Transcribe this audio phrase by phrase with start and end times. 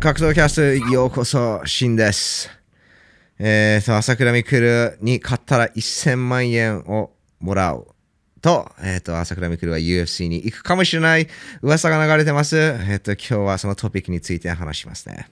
[0.00, 2.50] 格闘キャストへようこそ、シンです。
[3.38, 7.86] えーと、朝倉未来に勝ったら1000万円をもらう。
[8.40, 11.26] と、えーと、朝倉未来は UFC に行くかもしれない
[11.62, 12.56] 噂が流れてます。
[12.56, 15.28] えーと、今日はそのトピックについて話しますね。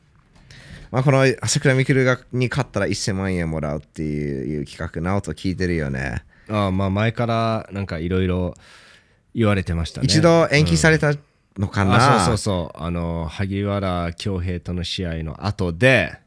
[0.91, 6.25] まあ、この朝倉未来がに勝ったら1000万円もらうっていういう企画、なおと聞いてるよね。
[6.49, 8.55] ああまあ前からなんかいろいろ
[9.35, 10.07] 言われてましたね。
[10.07, 11.13] 一度延期された
[11.59, 12.83] のかな、あそうそうそう。
[12.83, 16.19] あの、萩原恭平との試合の後で、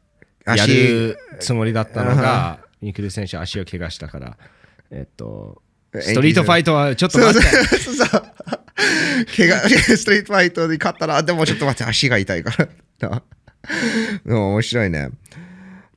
[0.46, 4.36] や足るつもりだったのが、ミクル選手足を怪我したから、
[4.90, 5.62] えっと、
[5.94, 7.48] ストリートファイトはちょっと待って。
[7.48, 8.22] そうそうそう。
[9.36, 12.68] 怪我、ストリートファイトで勝ったら、でもちょっと待って、足が痛いか
[12.98, 13.22] ら。
[14.24, 15.10] で も面白いね。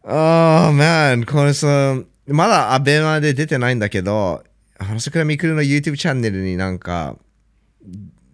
[0.03, 1.95] ああ、man、これさ、
[2.27, 4.43] まだアベマで出てないんだけど、
[4.77, 7.17] 花倉みくるの YouTube チャンネルになんか、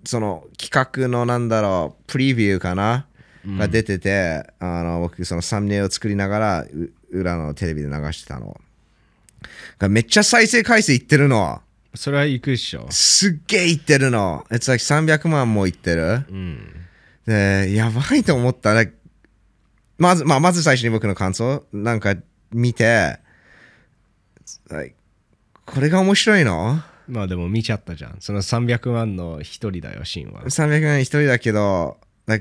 [0.05, 3.05] その企画のなんだろう、プレビューかな、
[3.45, 8.59] が出てて、あの僕、そのサムネを作りながら、う裏のテレビで流してたの。
[9.77, 11.61] がめっちゃ再生回数いってるの。
[11.95, 12.87] それは行くっしょ。
[12.91, 14.45] すっげえいってるの。
[14.49, 16.25] It's like 300万もいってる。
[16.29, 16.59] うん。
[17.25, 18.85] で、やばいと思ったら、
[19.97, 22.15] まず、まあ、まず最初に僕の感想、なんか
[22.51, 23.19] 見て、
[24.69, 24.95] like
[25.65, 26.81] これが面白いの？
[27.09, 28.17] まあでも見ちゃったじゃん。
[28.19, 30.43] その300万の一人だよ、シンは。
[30.43, 31.97] ?300 万一人だけど、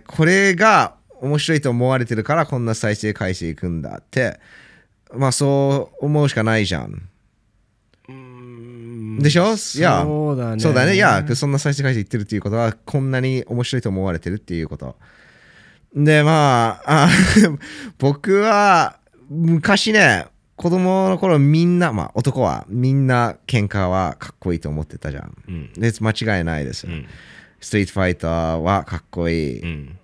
[0.06, 4.38] これが面白いと思われてるからこんな再生回数いくんだって、
[5.14, 7.08] まあそう思うしかないじゃん。
[9.20, 9.54] でしょ？
[9.76, 10.62] いや、そうだね。
[10.62, 10.94] そうだね。
[10.94, 14.96] いや、そんな再生回数いってるっていうことは、こんなに面白いと思われてるっていうこと。
[15.94, 17.08] で、まあ、あ
[17.98, 20.26] 僕は、昔ね、
[20.58, 25.34] 子供の頃みんな、まあ男はみんな喧嘩はかっこいいと思ってたじゃん。
[25.48, 25.72] うん。
[25.72, 26.86] で、間違いないです。
[26.86, 27.06] うん。
[27.60, 29.60] ストリートファイターはかっこいい。
[29.60, 29.98] うん。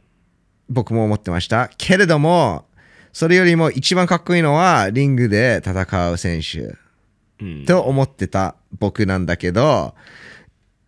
[0.71, 1.71] 僕も思ってました。
[1.77, 2.65] けれども、
[3.13, 6.77] それよりも一番かっこいいのは、リングで戦う選手。
[7.41, 7.65] うん。
[7.67, 9.95] と思ってた僕なんだけど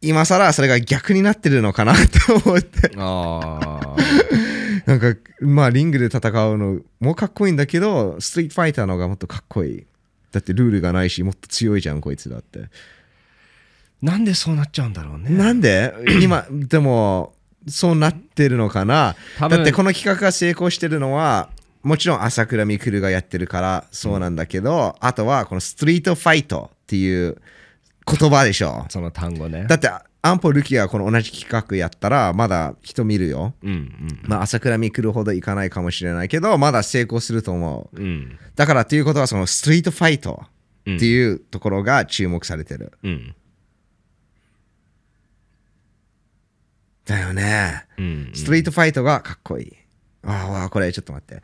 [0.01, 3.97] 今更それが逆になってるのかなと思ってああ。
[4.87, 9.87] なんかまあリングで戦うのもかっこいいんだけどストリートファイターの方がもっとかっこいい。
[10.33, 12.69] だってルールがないしもっと強いじゃんこいつだって。
[14.03, 15.31] なんでそうなっちゃうんだろうね。
[15.31, 15.93] なんで？
[16.23, 17.35] 今でも
[17.67, 19.17] そうなってるのかな？
[19.41, 21.49] だってこの企画が成功してるのは
[21.83, 27.41] もちろん朝倉未来がやってるからそうなんだけど、あとはこのストリートファイトっていう
[28.07, 28.87] 言葉でしょ。
[28.89, 29.67] その単語ね。
[29.69, 29.91] だって
[30.27, 33.55] アンポルキがこの同じ企画やったらまだ人見るよ。
[33.63, 34.21] うんうん。
[34.25, 37.97] まあ朝倉未来ほどいかないかもしれないけどまだ成功すると思う。
[38.01, 38.39] うん。
[38.55, 40.43] だからということはそのストリートファイト
[40.83, 42.93] っていうところが注目されてる。
[43.03, 43.35] うん。
[47.05, 47.87] だよね。
[47.99, 48.31] うん。
[48.35, 49.73] ストリートファイトがかっこいい。
[50.25, 51.43] ああ、これちょっと待って。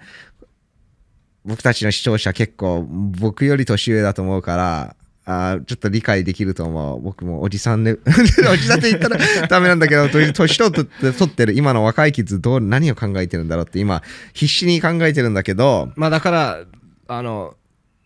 [1.45, 7.01] 僕たちの視聴者結構僕より年上だと思うから、あーちょっと理解できると思う。
[7.01, 7.93] 僕もおじさんで、
[8.51, 16.65] おじさんって言ったらダメなんだけど、年年取って取ってる今の若いキッズどう何を考えてるんだろうって今必死に考えてるんだけど、まあだから、
[17.07, 17.57] あの、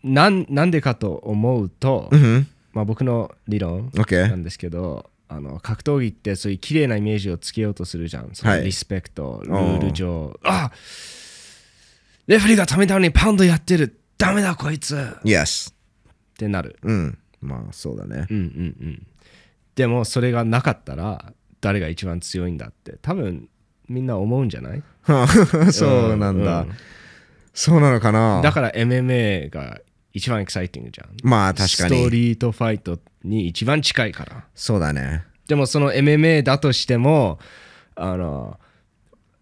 [0.05, 8.31] なんなんでかと思うと、うん、まあ僕の理論なんですけど、あの格闘技ってそういう綺麗なイメージをつけようとするじゃん。
[8.35, 10.39] そのはいリスペクト、ルール上。
[10.45, 10.71] あ
[12.27, 14.01] レフェリーが止めたのにパウンドやってる。
[14.19, 14.97] ダメだこいつ
[16.37, 16.39] っ。
[16.39, 16.79] てなる。
[16.83, 17.19] うん。
[17.41, 18.27] まあそうだね。
[18.31, 19.07] うんうんうん。
[19.75, 23.49] でもそれがなかったら誰が一番強いんだって多分
[23.89, 24.83] みんな思うんじゃない？
[25.73, 26.61] そうなんだ。
[26.61, 26.73] うん
[27.59, 28.43] そうなのかな？
[28.43, 29.81] だから MMA が
[30.13, 31.09] 一番エキサイティングじゃん。
[31.23, 34.45] まあ確かストリートファイトに一番近いから。
[34.55, 35.25] そうだね。
[35.49, 37.39] でもその MMA だとしても、
[37.95, 38.61] あの、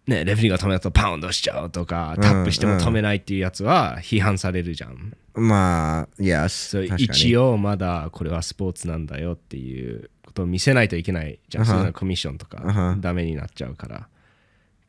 [0.07, 5.13] ね、レフェリーが止めたとパウンドしちゃうとか、タップしても止めないっていうやつは批判されるじゃん。
[5.35, 6.49] まあ、Yes。
[6.49, 11.63] そう一応まだこれはスポーツなんだよっていうことを見せないといけないじゃん。
[11.65, 14.07] あはそのコミッションとかダメになっちゃうから。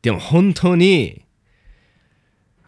[0.01, 1.25] でも本当に、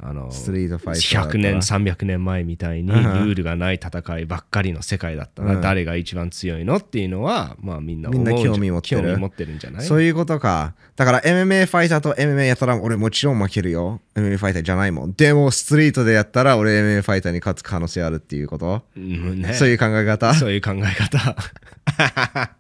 [0.01, 5.61] あのストリートファイターだったら100年300年前みたいにルールがない戦いばっかりの世界だったらうん。
[5.61, 6.77] 誰が一番強いの？
[6.77, 8.01] っていうのはまあみん。
[8.01, 9.01] なみんな興味持ってる。
[9.01, 9.83] 興味持ってるんじゃない？
[9.83, 10.73] そういうことか。
[10.95, 13.99] だから MMA ファイターと MMA やったら俺もちろん負けるよ。
[14.15, 15.13] MMA ファイターじゃないもん。
[15.13, 19.53] でもストリートでやったら俺 MMA ファイターに勝つ可能性あるっていうこと、うんね。
[19.53, 20.33] そういう考え方？
[20.33, 21.35] そういう考え方。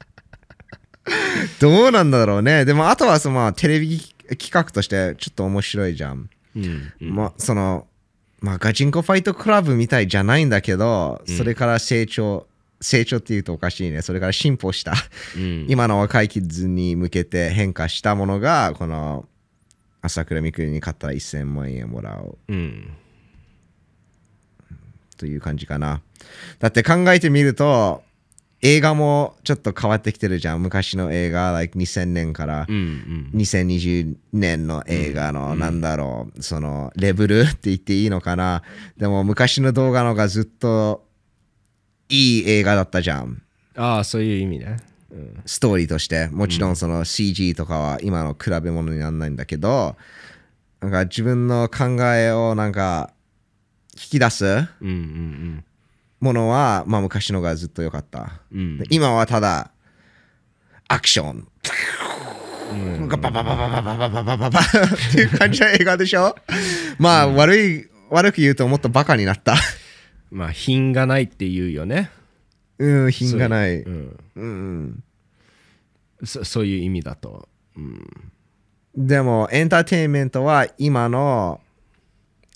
[1.59, 2.65] どうなんだろうね。
[2.65, 3.99] でもあとはそのまあテレビ
[4.37, 6.29] 企画としてちょっと面白いじゃん。
[6.55, 7.87] うんまあその、
[8.39, 12.47] まあガチンコファイトクラブみたいじゃないんだけど、それから成長、
[12.81, 14.01] 成長っていうとおかしいね。
[14.01, 14.93] それから進歩した。
[15.35, 19.25] うん今の若いキッズに向けて変化したものがこの
[20.01, 22.93] 朝倉未来に勝ったら1000万円もらおううん。
[25.17, 26.01] という感じかな。
[26.59, 28.03] だって考えてみると、
[28.61, 30.61] 映画もちょっと変わってきてるじゃん。
[30.61, 32.79] 昔の映画、like、2000年からうんう
[33.37, 33.39] ん。
[33.39, 38.63] 2020年の映画の、なんだろう、そのレベルって言っていいのかな。
[38.97, 41.05] でも昔の動画のがずっと
[42.09, 43.41] いい映画だったじゃん。
[43.75, 44.77] ああ、そういう意味ね。
[45.11, 45.41] うん。
[45.45, 46.27] ストーリーとして。
[46.27, 49.95] もちろんその CG とかは今の比べ物にならないんだけど、
[50.81, 53.11] なんか自分の考えをなんか
[53.93, 55.63] 引き出すうんうん
[56.19, 58.41] ものは、まあ昔のがずっと良かった。
[58.51, 58.83] うん。
[58.89, 59.71] 今はただ、
[60.87, 61.47] アクション。
[63.07, 64.63] バババババババババババっ
[65.11, 66.35] ていう感じの映画でしょ
[66.99, 69.55] まあ悪い、悪く言うともっとバカになった。
[70.31, 72.11] まあ、品がないっていうよね。
[72.77, 73.81] うん、品がない。
[73.81, 74.17] うん。
[74.35, 75.03] うん
[76.23, 77.47] そそういう意味だと。
[77.75, 78.07] うん。
[78.95, 81.61] でもエンターテインメントは今の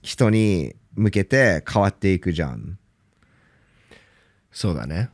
[0.02, 2.78] 人に向けて変わっていくじゃん。
[4.54, 5.10] そうだね。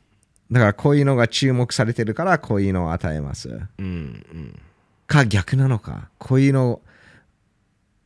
[0.51, 3.49] だからこういうのが注目されてるからこういうのを与えます。
[3.49, 4.59] うんうん。
[5.07, 6.09] か逆なのか。
[6.17, 6.81] こういうの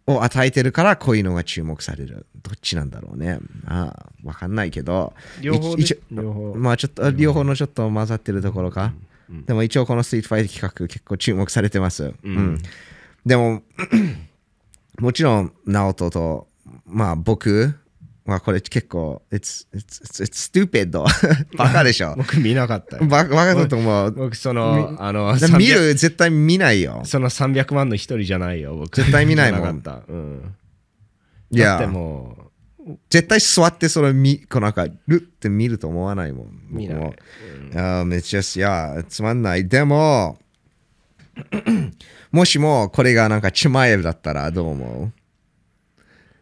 [0.08, 2.26] を与えてるからこういうのが注目される。
[2.42, 3.40] どっちなんだろうね。
[3.64, 5.14] まあ、わかんないけど。
[5.42, 8.94] 両方で一両方まあちょっと両方のちょっと混ざってるところか。
[9.30, 12.14] でも一応このストリートファイト企画結構注目されてます。
[12.24, 12.62] うん
[13.26, 13.62] でも、
[15.00, 16.48] もちろん、ナオトと、
[16.86, 17.74] まあ僕
[18.26, 20.92] はこれ結構、it's, it's, it's, stupid
[21.58, 22.16] バカでしょ。
[22.18, 23.06] 僕見なかったよ。
[23.06, 24.12] バカバカだと思う。
[24.12, 27.02] 僕、その、あの、だ見300る絶対見ないよ。
[27.04, 28.96] その300万の一人じゃないよ、僕。
[28.96, 30.14] 絶対見ないもん 見なかった。
[30.14, 30.56] うん。
[31.52, 32.52] いや、も
[33.10, 36.48] 絶対座ってそれ見、こうなんか、ルって見ると思わないもん。
[36.72, 37.14] 僕も
[37.76, 39.68] あめっちゃ、いや、つまんない。
[39.68, 40.38] でも、
[42.32, 45.23] もしもこれがなんかチュマエブだったらどう思う？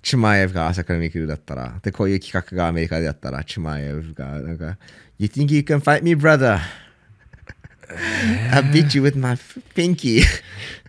[0.01, 1.79] チュマエブが朝倉未来だったら。
[1.83, 4.77] で、こういう企画がアメリカでやったら、チュマエブがなんか、
[5.19, 6.59] You think you can fight me, brother?
[8.51, 9.35] I beat you with my
[9.75, 10.23] pinky.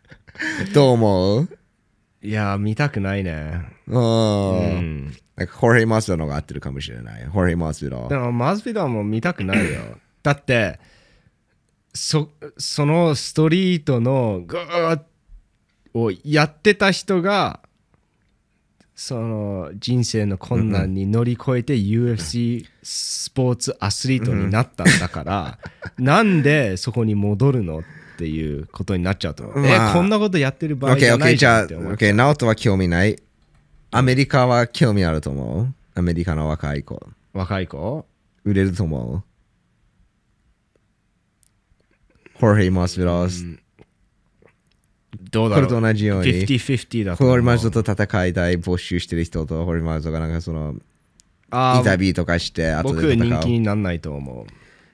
[0.72, 1.48] どう思う？
[2.22, 3.60] いや、見たくないね。
[3.88, 3.98] う。
[3.98, 5.16] うんん。
[5.36, 7.26] なんか、ホーヘイ・マスダの方が合ってるかもしれない。
[7.26, 8.08] ホーヘイ・マスダ。
[8.08, 9.80] でも、マズビダも見たくないよ。
[10.22, 10.78] だって、
[11.94, 15.02] そそのストリートのガー
[15.94, 17.60] をやってた人が、
[18.94, 25.58] その人生の困難に乗り越えて UFC スポーツアスリートになったんだから、
[25.98, 27.82] なんでそこに戻るのっ
[28.18, 29.58] ていうことになっちゃうと思う。
[29.58, 33.20] まあえ、こんなことやってる場合じゃないじゃんって思っちゃ OK、ナオトは興味ない。
[33.90, 35.74] アメリカは興味あると思う？
[35.94, 36.94] アメリカの若い子。
[36.94, 38.06] う若い子？
[38.44, 39.22] 売れると思う？
[42.38, 43.61] ホーヘイ・マスダス。
[45.32, 50.76] どうだろうこれと同じように50-50だとホーヘイ・マスダと戦いたい募集してる人と、ホーヘイ・マスダがなんかその、
[51.50, 53.40] あーインタビューとかして、後僕人。
[53.40, 54.46] 気にならないと思う。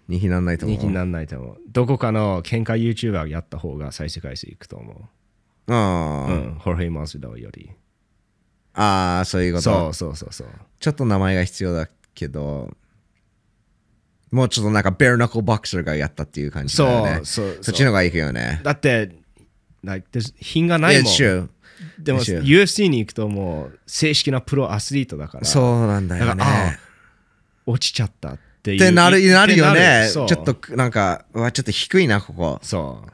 [0.08, 0.78] 人気にならないと思う。
[0.78, 1.58] 人気にならないと思う。
[1.68, 4.96] どこかの喧嘩 YouTuber やった方が再生回数いくと思う。
[5.72, 7.70] あーうん、ホルヘイ・マスダより。
[8.74, 9.62] あー、そういうこと。
[9.62, 10.48] そうそうそうそう。
[10.78, 12.70] ちょっと名前が必要だけど、
[14.30, 17.20] もうちょっとなんか、ベアナックルボクサーがやったっていう感じだよね。
[17.24, 18.60] そうそうそっちの方がいいよね。
[18.62, 19.10] だって、
[19.88, 20.06] like,
[20.40, 21.50] 品がないもん。
[21.98, 26.44] でも UFC に行くともう正式なプロアスリートだから、そうなんだよね。
[27.66, 28.76] 落ちちゃったっていう。
[28.76, 30.08] ってなるなるよね。
[30.12, 32.58] ちょっとなんか、ちょっと低いな、ここ。
[32.62, 33.06] そう。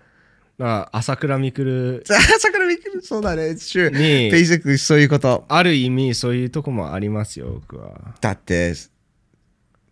[0.56, 2.02] だから朝倉未来、
[2.36, 3.50] 朝からびっくりそうだね。
[3.50, 3.90] It's true.
[3.90, 5.44] に Basically そういうこと。
[5.48, 8.14] ある意味そういうとこもありますよ、僕は。
[8.20, 8.74] だって、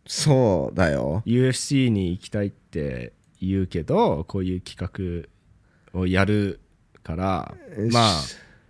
[0.07, 1.23] そうだよ。
[1.27, 5.27] UFC に行きたいって言うけどこういう企
[5.93, 6.61] 画をやる
[7.03, 7.55] から
[7.91, 8.23] まあ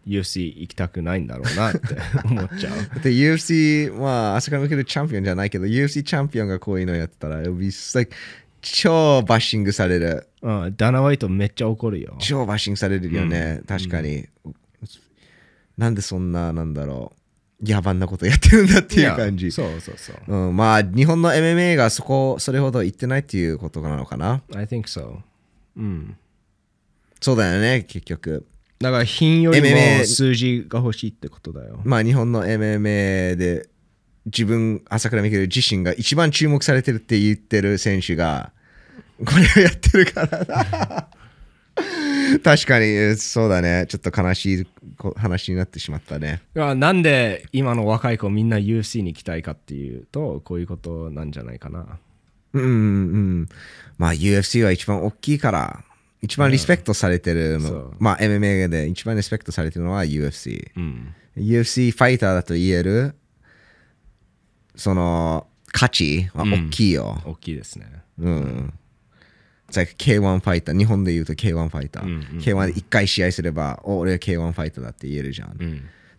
[0.07, 1.79] UFC 行きたくないんだろうなって
[2.25, 8.15] 思っちゃうだって UFC、まあ、朝から向けるチャンピオンじゃないけど、UFC チャンピオンがこういうのやったら、it'll like
[8.61, 10.27] 超バッシングされる。
[10.41, 13.61] うん、ダナワイトめっちゃ怒るよ超バッシングされるよね。
[13.67, 14.27] 確かに。
[15.79, 17.12] なんでそんな、なんだろ
[17.61, 19.53] う、野蛮なことやってるんだっていう感じ。
[19.53, 24.43] そうそうそううん、まあ、日本の MMA がそこ、それほど言ってないっていうことなのかな。
[24.55, 25.19] I think so
[25.77, 26.17] うん
[27.23, 28.47] そうだよね、結局。
[28.81, 33.69] だから品よりも数字が欲しいってことだよまあ、日本の MMA で
[34.26, 38.52] 自分、朝倉未来自身が一番注目されてるって言ってる選手が、
[39.25, 41.09] これをやってるからな。
[42.43, 43.87] 確かに、そうだね。
[43.88, 44.67] ちょっと悲しい
[44.99, 46.43] こ話になってしまったね。
[46.55, 51.99] なんで今の若い子みんな UFC に行きたいかっていうとこういうことなんじゃないかな
[52.52, 53.49] うんうんうん。
[53.99, 55.85] まあ UFC は一番大きいから、
[56.23, 60.71] 一番リスペクトされてるうまあ MMA で一番リスペクトされてるのは UFC。
[60.76, 61.14] うん。
[61.37, 63.17] UFC ファイターだと言える、
[64.76, 67.21] その価値は大きいよ。
[67.25, 67.87] 大きいですね。
[68.21, 68.73] うん。
[69.69, 70.79] It's like K1 ファイター。
[70.79, 72.05] 日本で言うと K1 ファイター。
[72.05, 75.59] うんうん K1 で1回試合すれば、お俺は K1 ファイターだって言えるじゃん。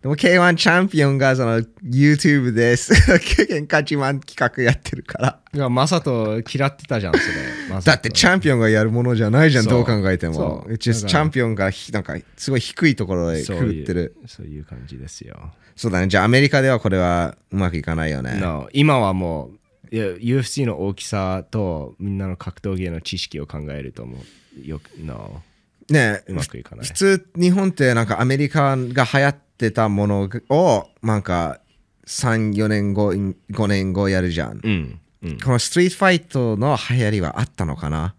[0.04, 0.16] うん。
[0.16, 2.92] でも K1 チャンピオンがその YouTube です。
[2.92, 5.40] 喧嘩自慢企画やってるから。
[5.52, 7.80] いや、マサト嫌ってたじゃん、それ。
[7.80, 10.66] だってチャンピオンがやるものじゃないじゃん、どう考えてそも。
[10.78, 14.16] チャンピオンがひなんかすごい低いところでくぐってる。
[14.24, 15.52] うそういう感じですよ。
[15.76, 16.08] そうだね。
[16.08, 18.38] じゃあアメリカではこれはうまくいかないよね。
[18.40, 19.50] No 今はも
[19.90, 24.18] ういや UFC の大きさとみんなの格闘技への知識を考えるとも
[24.62, 25.42] うよく No
[25.90, 26.92] ねうまくいかない普。
[26.92, 31.60] 通日本ってなんかアメリカが流行ってたものをなんか
[32.06, 35.00] 34年後5年後やるじゃん、うん。
[35.22, 35.38] うん。
[35.40, 38.14] このストリートファイトの流行りはあったのかな？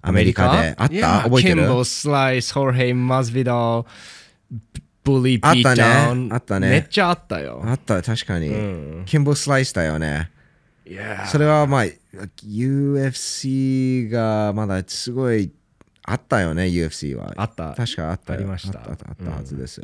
[0.00, 0.52] アメリカ？
[0.62, 0.74] で？
[0.78, 1.22] あった？
[1.24, 1.56] 覚えてる？
[1.56, 3.84] ケンボスライス、ホルヘイ・マズビド、
[5.02, 5.62] ブリー・あったね。
[5.62, 6.32] ビーダウン。
[6.32, 6.70] あったね。
[6.70, 7.62] めっちゃあったよ。
[7.64, 8.54] あった確かに、う
[9.02, 9.04] ん。
[9.06, 10.30] キンボスライスだよね。
[10.88, 11.84] いやそれはまあ
[12.46, 15.50] UFC がまだすごい
[16.04, 17.34] あったよね UFC は。
[17.36, 17.74] あった。
[17.74, 18.38] 確かあったよ。
[18.38, 18.78] ありました。
[18.78, 19.82] あったあったあったはずです、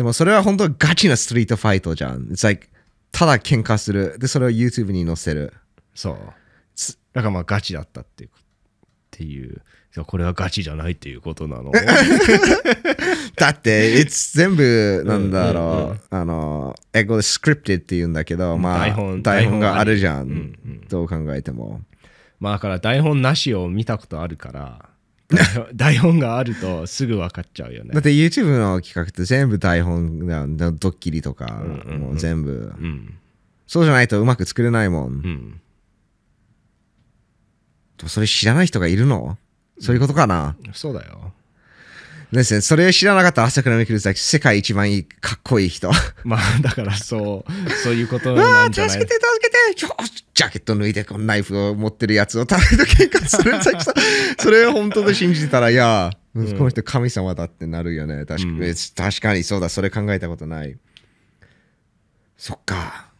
[0.00, 2.68] でもそれは本当ガチなストリートファイトじゃん It's like
[3.12, 5.52] ただ喧嘩するでそれを YouTube に載せる
[5.94, 6.16] そう。
[7.12, 8.30] だからまあガチだったっていう。
[8.30, 8.32] っ
[9.10, 9.60] ていう。
[10.06, 11.70] これはガチじゃないっていうことなの？
[13.36, 21.82] だって、it's 全部なんだろう、うんうんあの、英語で scripted って言うんだけど、まあ、台本台本があるじゃん、台本ありうんどう考えても。
[22.38, 24.89] まあだから台本なしを見たことあるから、
[25.74, 28.02] 台本があるとすぐ分かっちゃうよねだっ。
[28.02, 32.72] て YouTube の企画って全部台本ドッキリとか、んうんうんもう全部。
[32.78, 33.14] うん。
[33.66, 35.60] そうじゃないとうまく作れないもん。
[38.06, 39.38] それ知らない人がいるの？
[39.78, 41.32] そういうことかな、そうだよ。
[42.32, 45.90] ですね、それ知らなかったら朝倉未来さん世界一番いいかっこいい人。
[46.22, 48.98] まあだからそう、そういうことなんじゃない？
[49.00, 49.88] 助けて、助けてちょ
[50.34, 53.52] ジャケット脱いで、このナイフを持ってるやつを食べる喧嘩する。
[54.38, 58.24] それを本当で信じてたら、いや、この人神様だってなるよね。
[58.26, 60.78] 確かに、確かにそうだ、それ考えたことない。
[62.36, 63.10] そっか。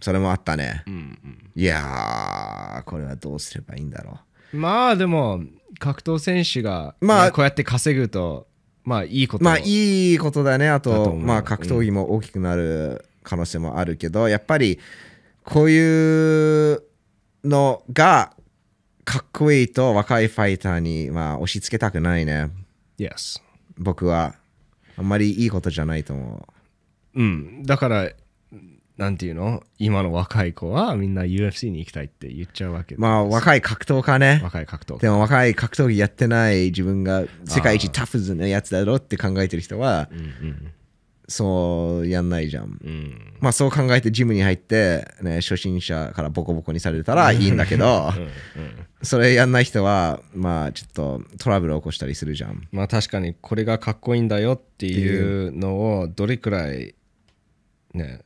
[0.00, 0.82] それもあったね。
[1.54, 4.18] いやー、これはどうすればいいんだろ
[4.52, 5.40] まあでも、
[5.78, 8.46] 格闘選手が、まあねこうやって稼ぐと、
[8.84, 9.38] まあいいこう。
[9.38, 10.68] とまあ、いいことだね。
[10.68, 14.78] あと、まあ、格闘技も大きくなる可能性もあるけど、やっぱり、
[15.44, 16.82] こういう
[17.44, 18.32] のが、
[19.04, 22.50] かっこいいと若いファイターに、まあ、押し付けたくないね。
[22.98, 23.40] Yes。
[23.78, 24.34] 僕は。
[24.96, 26.46] あんまりいいことじゃないと思
[27.14, 27.62] うん。
[27.64, 28.10] だから、
[29.00, 29.62] なんていうの？
[29.78, 33.00] 今の若い子はみんな UFC に行きたいって言っちゃうわけう。
[33.00, 34.40] まあ、若い格闘家ね。
[34.44, 34.98] 若い格闘家。
[35.00, 40.72] でも若い格闘技やってない自分が世界一タフズなやつだろって考えてる人は、うん
[41.32, 42.64] そうやんないじゃん。
[42.64, 42.72] うん。
[42.84, 43.36] うん。
[43.38, 52.68] まあそう考えてジムに入って、ね、初心者からボコボコにされたらいいんだけど、うんうんそれやんない人は、まあちょっとトラブル起こしたりするじゃん。
[52.70, 56.94] まあ確かにこれがかっこいいんだよっていうのをどれくらい
[57.94, 58.20] ね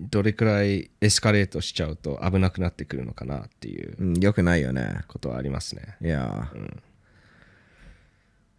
[0.00, 5.00] どれくらいエスカレートしちゃうと危なくなってくるのかなっていううん、よくないよね。
[5.08, 5.96] ことはありますね。
[6.00, 6.50] いや、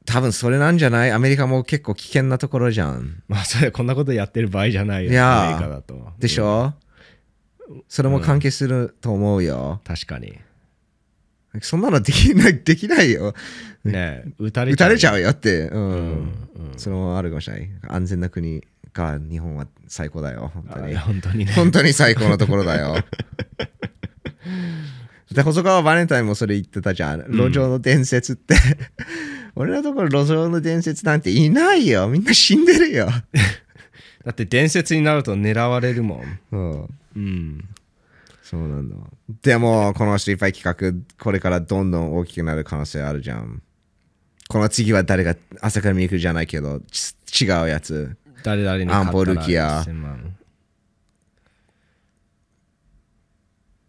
[0.05, 1.11] 多分それなんじゃない？
[1.11, 3.23] アメリカも結構危険なところじゃん。
[3.27, 6.11] まあそれこんなことやってる場合じゃないよいやーアメリカだと。
[6.19, 6.73] でしょ、
[7.87, 9.81] それも関係すると思うよ。
[9.83, 10.37] 確かに。
[11.61, 13.33] そんなのできない、 できないよ。
[13.83, 15.17] ね撃たれ撃たれちゃう。
[15.17, 15.67] うよって。
[15.69, 16.33] うん。
[16.77, 17.69] それもあるかもしれない。
[17.89, 20.51] 安全な国が日本は最高だよ。
[20.53, 20.99] 本当にあ。
[21.01, 21.51] 本当にね。
[21.55, 22.95] 本当に最高のところだよ。
[25.31, 27.21] で、細川バレンタインもそれ言ってたじゃん。
[27.31, 28.55] 路上の伝説って。
[29.55, 32.07] 俺のところ路上の伝説なんていないよ。
[32.09, 33.09] みんな死んでるよ。
[34.25, 36.39] だって伝説になると狙われるもん。
[36.51, 36.89] うん。
[37.15, 37.65] うん。
[38.43, 38.95] そうなんだ。
[39.41, 43.61] でも、このストリートファイト企画、これからどんどん大きくなる可能性あるじゃん。
[44.49, 48.17] この次は誰が朝から見に行くじゃないけど、ち違うやつ。
[48.43, 49.81] 誰々にアンルキア。
[49.81, 50.35] 1000万。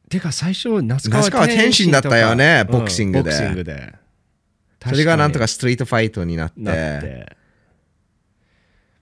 [0.09, 3.23] てか最初那須川那須川天心だったよねボクシングで。
[3.23, 3.94] うんボクシングで。
[4.85, 6.61] それがなんとか確ストリートファイトになって。
[6.61, 7.37] になって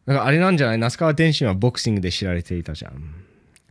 [0.06, 0.78] だからあれなんじゃない？
[0.78, 3.14] 那須川天心はボクシングで知られていたじゃん。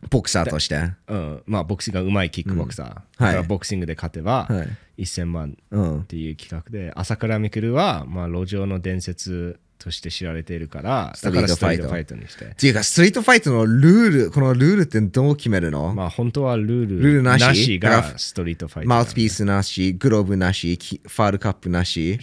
[0.08, 0.92] ボクサーとして。
[1.08, 4.64] うん、まあボクシングがうまいキックボクサー、だはいからボクシングで勝てばは
[4.98, 5.02] い。
[5.02, 6.00] 1000万うん。
[6.00, 6.04] っ。
[6.06, 12.44] ていう企画で朝倉未来はまあ路上の伝説として知られているから、ストリートだからストリートファイトにして。
[12.44, 17.78] っていうか、ストリートファイトのルール、このルールってどう決めるの、まあ本当はルールルールなし？
[17.80, 18.88] がストリートファイト。
[18.88, 22.20] マウスピースなし、グローブなし、きファールカップなし、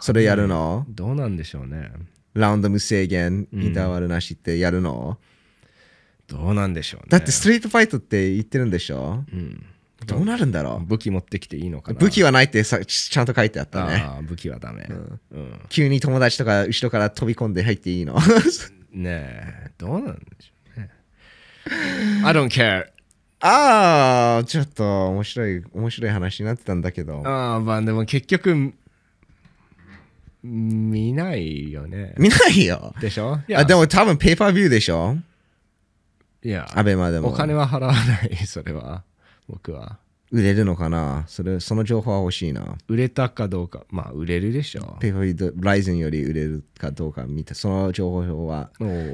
[0.00, 0.86] それやるの？
[0.88, 1.90] どうなんでしょうね。
[2.34, 5.18] ラウンド無制限、インターバルなしってやるの、
[6.28, 7.06] どうなんでしょうね。
[7.08, 9.24] だってストリートファイトって言ってるんでしょ、
[10.06, 11.96] どうなるんだろ武器持ってきていいのかな？
[11.98, 13.96] う武器はないってさちゃんと書いてあったね。
[14.06, 14.86] ああ武器はダメ。
[15.32, 18.14] うん急に友達とか後ろから飛び込んで入っていいの？
[18.92, 20.90] ねえ、どうなんでしょうね。
[22.24, 22.86] I don't care.
[23.40, 27.22] ああ、ちょっと面白い、面白い話になってたんだけど。
[27.26, 28.72] ああ、まあでも結局、
[30.42, 32.14] 見ないよね。
[32.18, 32.94] 見ないよ。
[33.00, 33.40] でしょ？
[33.48, 35.16] いあでも多分ペーパービューでしょ？
[36.42, 37.28] いや、アベマでも。
[37.28, 39.02] お金は払わない、それは。
[39.48, 39.98] 僕は。
[40.30, 41.24] 売れるのかな？
[41.26, 42.76] それ、その情報は欲しいな。
[42.86, 44.98] 売れたかどうか、まあ売れるでしょ。
[45.00, 48.70] ペーパービュー、ライゼンより売れるかどうか見て、その情報は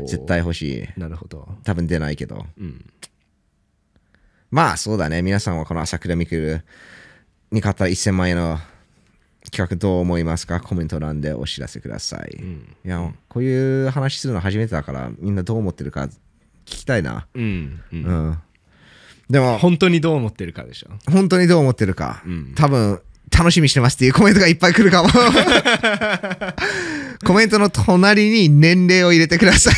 [0.08, 1.00] 絶対欲しい。
[1.00, 1.48] なるほど。
[1.62, 2.44] 多分出ないけど。
[2.58, 2.84] うん。
[4.50, 5.22] まあそうだね。
[5.22, 6.64] 皆さんはこの朝倉未来
[7.52, 8.58] に買った1000万円の
[9.52, 10.58] 企画どう思いますか？
[10.58, 12.38] コメント欄でお知らせください。
[12.40, 12.76] うん。
[12.84, 16.10] いや、こういう話するの初めてだから、みんなどう思ってるか聞
[16.64, 17.28] きたいな。
[17.34, 17.80] うん。
[17.92, 18.38] う、うんん。
[19.30, 20.90] でも、本当にどう思ってるかでしょ。
[21.10, 23.00] 本当にどう思ってるか、うん多分、
[23.36, 25.08] 楽しみにしてますっていうコメントがいっぱい来るかも。
[27.24, 29.74] コメントの隣に年齢を入れてください。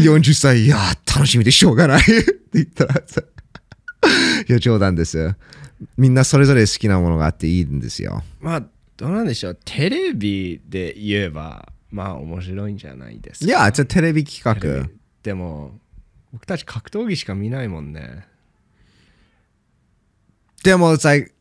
[0.00, 3.22] 40歳、いやー、楽しみでしょうがないって言ったらさ、
[4.48, 5.34] いや、冗談です。
[5.96, 8.22] みんなそれぞれ好きなものがあっていいんですよ。
[8.40, 8.62] まあ、
[8.96, 9.58] どうなんでしょう。
[9.64, 13.46] テレビで言えば、まあ面白いんじゃないですか。
[13.46, 14.88] いや、じゃテレビ企画。
[15.22, 15.78] ビでも、
[16.32, 18.26] 僕たち格闘技しか見ないもんね。
[20.62, 21.32] でも、like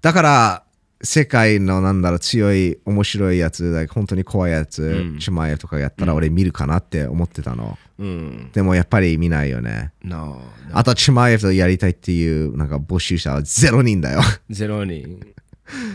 [0.00, 0.64] だから、
[1.02, 7.78] 世界のなんだろう、強い、面白いやつ、本当に怖いやつ、うんチュマイエとかやったら俺見るかなって思ってたの。
[7.98, 8.50] うん。
[8.52, 9.92] でもやっぱり見ないよね。
[10.02, 10.40] No.
[10.72, 14.20] あと、チュマイエとやりたいっていう、なんか募集者はゼロ人だよ。
[14.50, 15.20] ゼロ人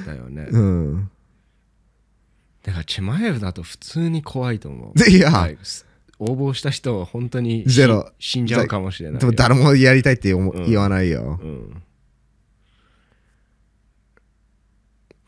[0.05, 0.47] だよね。
[0.49, 1.09] うん。
[2.63, 4.99] だから、チェマエフだと普通に怖いと思う。
[4.99, 5.49] でいや
[6.19, 9.19] 応募した人は本当にゼロし死んじゃうかもしれないよ。
[9.21, 11.39] でも誰もやりたいって思うん言わないよ。
[11.41, 11.81] うん。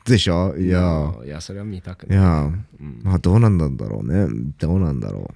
[0.06, 0.56] でしょ？
[0.58, 1.14] いや。
[1.26, 2.18] いや、それは見たくいない。
[2.18, 4.28] や、うんまあどうなんだろうね。
[4.60, 5.36] どうなんだろう。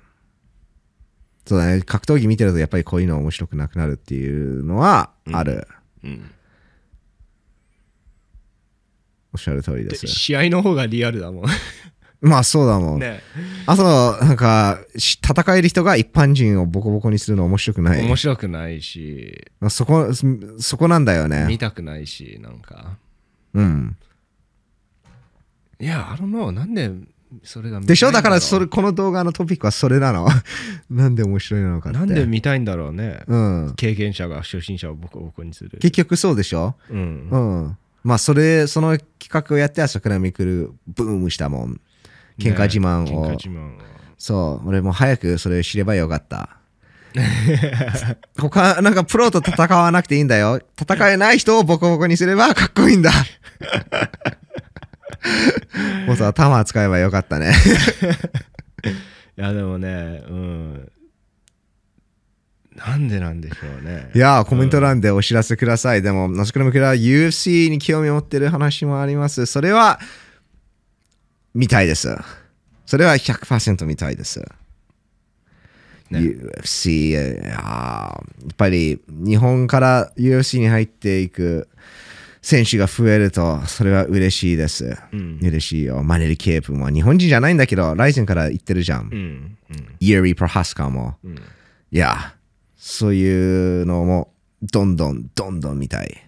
[1.47, 1.81] そうだね。
[1.81, 5.67] 格闘技見てるとやっぱりこういうの面白くなくなるっていうのはある。
[6.03, 6.31] うん
[9.33, 9.89] おっしゃる通りで。
[9.89, 11.45] です試合の方がリアルだもん。
[12.21, 12.99] まあそうだもん。
[12.99, 13.21] ね、
[13.65, 18.01] あと、なんか、し戦える人が一般人をボコボコにするの面白くない。
[18.03, 20.25] 面白くないし、そこ、そ
[20.59, 21.45] そこなんだよね。
[21.47, 22.97] 見たくないし、なんか。
[23.53, 23.95] うん。
[25.79, 26.89] いや、あのの、なんで
[27.43, 28.11] それが見たいんでしょ？
[28.11, 30.27] だからそれ、この動画のトピックはそれなの。
[30.89, 31.99] なんで面白いのかって。
[31.99, 33.19] なんで見たいんだろうね。
[33.27, 33.73] うん。
[33.75, 35.77] 経験者が初心者をボコボコにする。
[35.81, 36.75] 結局そうでしょ？
[36.89, 37.77] うんうん。
[38.03, 41.81] まあ、それ、その企画をやって、朝倉未来、ブームしたもん。
[42.39, 43.29] 喧嘩自慢を。
[43.29, 43.79] ね慢を。
[44.17, 44.69] そう。
[44.69, 46.57] 俺も早くそれ知ればよかった。
[48.37, 50.61] 他、なんかプロと戦わなくていいんだよ。
[50.79, 53.11] 戦えない人をボコボコにすればかっこいいんだ。
[56.07, 57.53] もうさ、弾使えばよかったね。
[59.37, 60.91] いや、でもね、うん。
[62.75, 64.11] なんでなんでしょうね。
[64.13, 66.01] いやー、コメント欄でお知らせください。
[66.01, 69.45] でも、ナスクラムクラは UFC に興味を持ってる話もあります。
[69.45, 69.99] それは、
[71.55, 72.15] 見たいです。
[72.85, 74.41] それは100%見たいです。
[76.11, 81.67] ね UFC、いやっぱり日本から UFC に入っていく
[82.41, 84.97] 選手が増えると、それは嬉しいです。
[85.13, 86.03] うん嬉しいよ。
[86.03, 89.09] マネル・ケープも日本人じゃないんだけど、ライゼンから行ってるじゃん。
[89.11, 89.57] うん。
[89.99, 91.15] イエリー・プロハスカーも。
[91.23, 91.35] うん。
[91.35, 92.35] いや、
[92.75, 96.24] そういうのもどんどんどんどん見たい。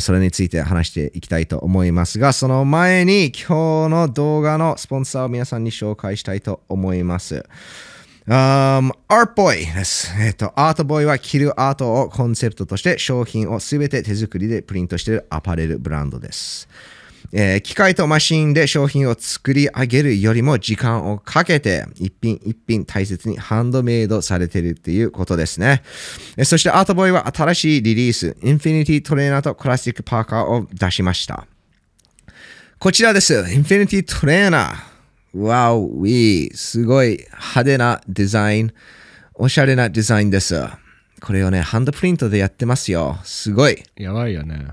[0.00, 7.44] それについて話していきたいと思いますが、その前に今日の動画のスポンサーを皆さんに紹介したいと思います。
[8.28, 10.12] Um, Artboy です。
[10.20, 16.68] えっ、と、アートボーイは着るアートをコンセプトとして商品をすべて手作りでプリントしているアパレルブランドです。
[17.32, 25.82] えー機械とマシンで商品を作り上げるよりも時間をかけて一品一品大切にハンドメイドされているっていうことですね。
[26.36, 31.46] えーそしてアートボーイは新しいリリース、インフィニティトレーナーとクラシックパーカーを出しました。
[32.78, 33.34] こちらです。
[33.34, 35.38] インフィニティトレーナー。
[35.38, 36.54] わお、ウィー。
[36.54, 38.72] すごい派手なデザイン。
[39.34, 40.62] おしゃれなデザインです。
[41.20, 43.18] これをね、ハンドプリントでやってますよ。
[43.24, 43.82] すごい。
[43.96, 44.68] やばいよね。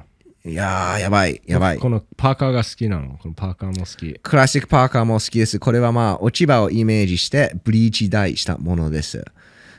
[0.47, 1.89] いやー、やばい、やばいこ。
[1.89, 3.17] のパーカーが好きなの？
[3.17, 4.13] このパーカーも好き。
[4.21, 5.58] クラシックパーカーも好きです。
[5.58, 9.19] これはまあ、落ち葉をイメージして、ブリーチダイしたものです。
[9.25, 9.31] こ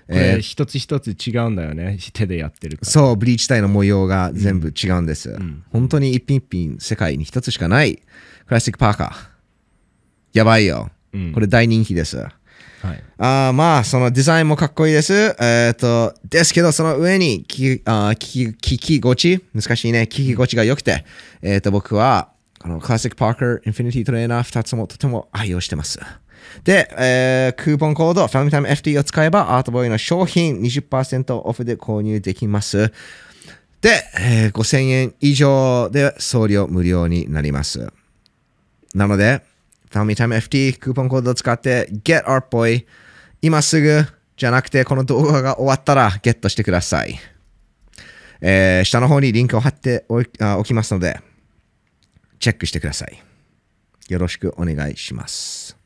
[0.08, 1.98] えーれ一つ一つ違うんだよね。
[2.12, 2.90] 手でやってるから。
[2.90, 5.38] そう、ブリーチ体の模様が全部違うんです。
[5.70, 8.02] 本当に一品一品世界に一つしかないク
[8.48, 9.28] ラシックパーカー。
[10.32, 10.90] やばいよ。
[11.12, 12.24] うんこれ大人気です。
[12.86, 13.02] はい。
[13.18, 15.36] あまあ、そのデザインもかっこいいです。
[15.40, 21.04] えっ、と、ですけど、その上に聞きあ聞き聞き心地、難しいね、聞き心地が良くて、
[21.42, 25.98] えっ、と、僕は、このクラシックパーカー、インフィニティトレーナー2つもとても愛用してます。
[26.64, 32.92] で、えークーポンコード、ファミタイム FT を使えば、アートボーイの商品20%オフで購入できます。
[33.80, 37.92] で、えー5000円以上で送料無料になります。
[38.94, 39.42] なので、
[39.90, 42.84] ファミタイム FT クーポンコードを使って、Get Art Boy
[43.42, 44.04] 今すぐ
[44.36, 47.18] じゃなくて、この動画が終わったらゲットしてください。
[48.40, 50.22] えー下の方にリンクを貼ってお
[50.58, 51.20] おきますので、
[52.38, 53.22] チェックしてください。
[54.08, 55.76] よろしくお願いします。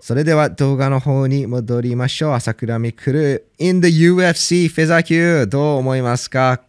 [0.00, 2.32] それでは動画の方に戻りましょう。
[2.32, 6.60] 朝倉未来 in the UFC フェザー級どう思いますか？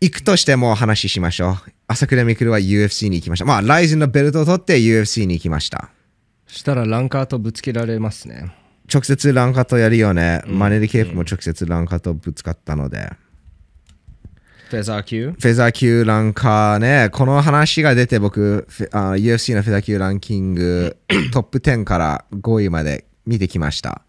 [0.00, 1.56] 行くとしても話しましょう。
[1.88, 3.44] 朝倉未来は UFC に行きました。
[3.44, 5.90] まあ、ライズンのベルトを取って UFC に行きました。
[6.46, 8.54] したらランカーとぶつけられますね。
[8.92, 10.42] 直接ランカとやるよね。
[10.46, 13.10] マネリケープも直接ランカとぶつかったので。
[14.70, 20.96] フェザー級フェザー級ランカーね、この話が出て僕、UFC のフェザー級ランキング
[21.32, 24.02] トップ10から5位まで見てきました。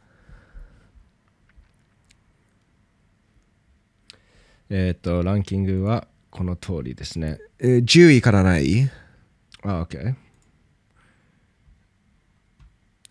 [4.70, 7.40] えっ、と、ランキングはこの通りですね。
[7.60, 8.90] えー10位からない
[9.64, 10.29] あ、OK。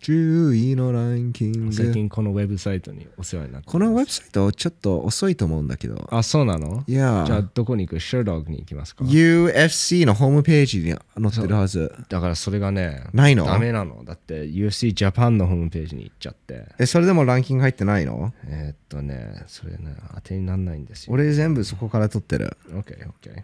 [0.02, 1.72] ?10 位のランキング。
[1.72, 6.08] 最近このウェブサイトにお世話になってこのウェブサイトちょっと遅いと思うんだけど。
[6.10, 6.84] あ、そうなの？
[6.86, 8.00] いやじゃあどこに行く？
[8.00, 11.94] シェルドッグに行きますか？UFC のホームページに載ってるはず。
[12.08, 13.44] だからそれがね、ないの？
[13.44, 14.04] ダメなの。
[14.04, 16.66] だって UFC ジャパンのホームページに行っちゃって。
[16.78, 18.32] え、それでもランキング入ってないの？
[18.46, 21.12] えーっとね、それね、当てにならないんですよ。
[21.12, 22.56] 俺全部そこから取ってる。
[22.70, 22.84] OK、
[23.22, 23.42] OK。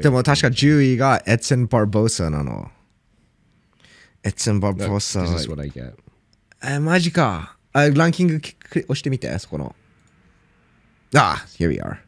[0.00, 2.70] でも確か10位がエッツェン・バーボーサなの。
[4.24, 5.48] エッツェン・バーボー This サ is。
[5.48, 5.94] what I get.
[6.62, 7.56] え、マジか。
[7.72, 9.74] あランキングきく押してみて、そこの。
[11.14, 11.98] あ、here we are。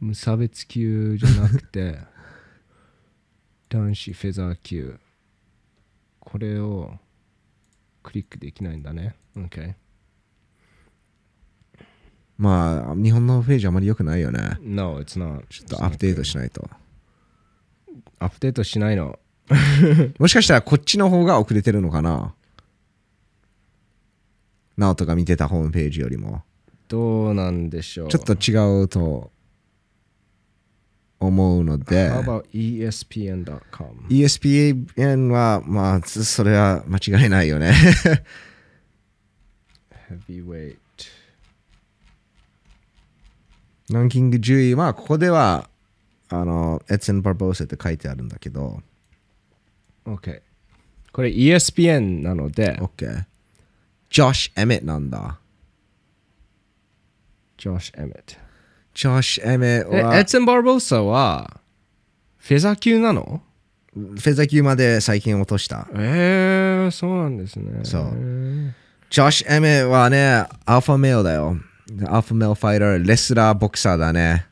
[0.00, 1.98] 無差別級じゃなくて、
[3.68, 4.98] 男子フェザー級。
[6.20, 6.98] これを
[8.02, 9.16] クリックできないんだね。
[9.36, 9.74] OK。
[12.36, 14.58] まあ、日本のページあまり良くないよね。
[14.60, 15.46] No, it's not.
[15.48, 16.68] ちょっとアップデートしないと。
[18.18, 19.18] アップデートしないの。
[20.18, 22.34] もしかしたらこっちの方が遅れてるのかな？
[24.76, 26.42] ナオトが見てたホームページよりも。
[26.88, 28.08] どうなんでしょう。
[28.08, 29.30] ちょっと違うと
[31.20, 32.10] 思うので。
[32.10, 34.06] How about ESPN.com?
[34.08, 37.72] ESPN は、まあ、つそれは間違いないよね。
[40.28, 40.76] Heavyweight.
[43.90, 45.68] ランキング10位は、ここでは、
[46.30, 48.82] あの、エッツェン・バーボーセって書いてあるんだけど、
[50.06, 50.42] OK。
[51.12, 53.24] これ ESPN なので、OK。
[54.10, 55.38] ジョシュ・エメットなんだ。
[57.58, 58.36] Josh Emmett。
[58.94, 61.60] ジョシュ・エメットえ、エはッ、ツェン・バーボーサは、
[62.38, 63.42] フェザー級なの？
[63.94, 65.88] フェザー級まで最近落とした。
[65.94, 67.80] えー、そうなんですね。
[67.84, 68.72] そうへー
[69.10, 71.56] ジョシュ・エメットはね、アルファメイルだよ。
[72.08, 74.46] アルファメイルファイター、レスラー、ボクサーだね。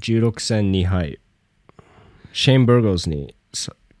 [0.00, 1.18] 16戦2敗。
[2.32, 3.34] シェーン・バーゴーズに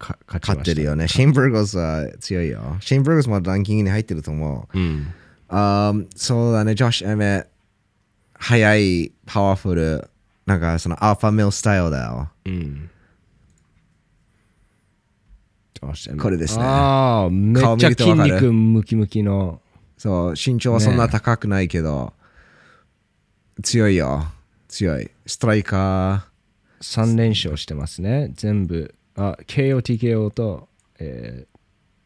[0.04, 0.18] 勝。
[0.40, 1.08] 勝ってるよね。
[1.08, 2.76] シェーン・ブルゴーズは強いよ。
[2.80, 4.78] シェーン・ブルゴーズもランキングに入ってると思う。
[4.78, 5.06] うん。
[5.48, 7.46] あーそうだね、ジョシュ・エメ
[8.34, 10.10] 速い、パワフル、
[10.46, 12.28] なんかそのアルファメイルスタイルだよ。
[12.44, 12.90] うん。
[16.18, 19.60] これですねああ、めっ顔見ちゃ筋るとわかる肉ムキムキの。
[19.98, 22.14] そう、身長はそんな高くないけど、
[23.62, 24.26] 強いよ。
[24.68, 25.10] 強い。
[25.26, 26.26] ストライカ
[26.80, 28.32] 3連勝してますね。
[28.34, 28.94] 全部。
[29.16, 31.46] あ、KO、TKO と、えー、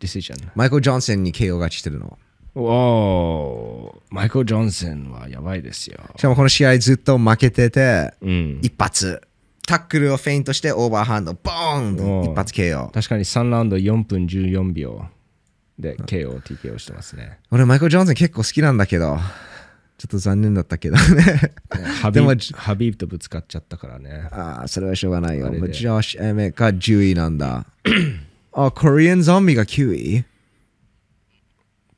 [0.00, 0.48] ディシジョン。
[0.48, 2.18] ー、マイクル・ジョンソンに KO 勝ちしてるの。
[2.54, 6.00] おー、マイケル・ジョンソンはやばいですよ。
[6.16, 8.58] しかもこの試合ずっと負けてて、うん。
[8.62, 9.22] 一発。
[9.66, 12.90] タックルをフェイントしてオーバーハンド、ボーン一発 KO。
[12.90, 15.04] 確かに3ラウンド4分14秒
[15.78, 17.38] で KO、TKO してますね。
[17.50, 19.18] 俺、マイクル・ジョンソン結構好きなんだけど、
[19.98, 21.52] ちょっと残念だったけどね。
[22.00, 24.28] ハビでもーハビーブとぶつかっちゃったからね。
[24.30, 25.50] ああ、それはしょうがないよ。
[25.50, 27.66] ジョシュ・エメが10位なんだ。
[28.52, 30.24] あ、コリアン・ゾンビが9位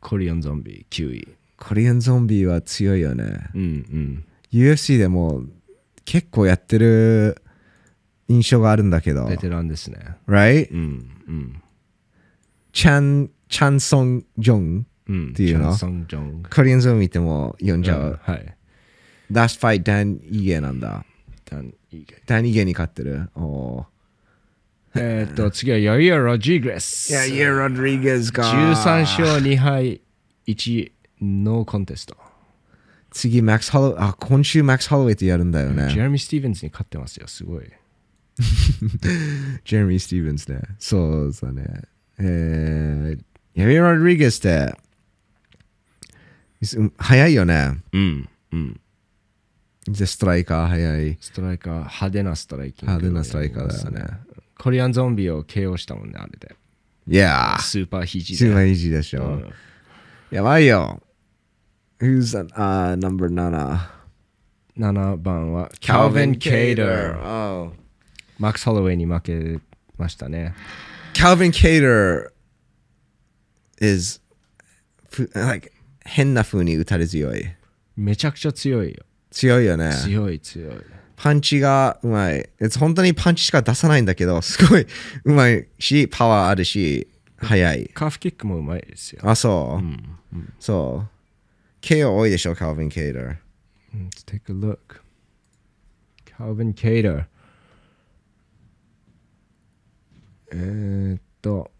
[0.00, 1.28] コリアンゾンビ9位。
[1.58, 3.50] コリアン・ゾンビは強いよね。
[3.54, 4.24] うんうん。
[4.50, 5.42] UFC でも
[6.04, 7.42] 結構やってる
[8.28, 9.26] 印象があるんだけど。
[9.26, 9.98] ベテランですね。
[10.26, 10.72] Right?
[10.72, 11.10] うん。
[11.28, 11.62] うん。
[12.72, 14.86] チャン、チャンソン・ジョン。
[15.10, 15.34] うん。
[15.34, 15.64] ていうの？
[15.64, 16.42] チャンソンジョン。
[16.48, 18.20] コリアンズを見ても読んじゃう。
[18.22, 18.56] はい。
[19.30, 21.04] Last fight ダン・イゲなんだ。
[21.44, 23.28] ダンイーゲダン・イゲに勝ってる。
[23.34, 23.86] お
[24.94, 27.10] えーっと、次はヤイア・ロジグレス。
[27.10, 28.42] いや、イエ・ロドリゲスか。
[28.42, 30.00] 13勝2敗
[30.48, 32.16] 1ノーコンテスト。
[33.12, 33.96] 次、マックス・ホロウ。
[33.98, 35.90] あ、今週マックス・ホロウェイとやるんだよね。
[35.90, 37.64] ジェレミー・スティーブンズに勝ってますよ、すごい。
[39.64, 40.60] ジェレミー・スティーブンズね。
[40.80, 41.82] そうだね。
[42.18, 43.20] えー、
[43.54, 44.74] ヤイル・ロドリゲスって、す
[46.98, 47.78] 早いよね。
[47.92, 48.28] うん。
[48.52, 48.80] うん。
[49.86, 51.18] で、ストライカー早い。
[51.20, 52.92] ストライカー、派手なストライキング。
[52.92, 54.18] 派手なストライカーだよね。
[54.58, 56.54] コリアンゾンビを KO したもんね、あれで。
[57.08, 58.68] いやー、スーパー肘すごで。
[58.70, 59.24] いいいでしょ。
[59.24, 59.52] うん
[60.30, 61.00] やばいよ。
[61.98, 62.54] Who's that?
[62.54, 63.80] Uh, number 7.
[64.78, 67.18] 7番は Calvin Cater。
[67.20, 67.72] Oh.
[68.38, 69.58] マックス・ホロウェイに負け
[69.98, 70.54] ましたね。
[71.14, 72.30] Calvin Cater
[73.80, 74.20] is
[75.10, 75.72] ふ like
[76.10, 77.44] 変な風に打たれ強い。
[77.96, 79.04] めちゃくちゃ強いよ。
[79.30, 79.92] 強いよね。
[80.04, 80.74] 強い強い。
[81.16, 82.48] パンチがうまい。
[82.78, 84.86] 本当にパンチしか出さないんだけど、すごい
[85.24, 87.90] うまいし、パワーあるし、速い。
[87.94, 89.20] カーフキックもうまいですよ。
[89.24, 89.80] あ、そ
[90.32, 90.36] う？
[90.58, 91.10] そう。
[91.84, 93.36] KO 多いでしょ、Calvin Cater。
[93.94, 94.78] Let's take a look.
[96.38, 97.26] Calvin Cater。
[100.52, 101.70] えーっと、